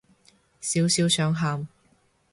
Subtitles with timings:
[0.59, 1.67] 少少想喊